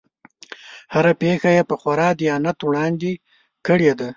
[0.93, 3.11] هره پېښه یې په خورا دیانت وړاندې
[3.67, 4.09] کړې ده.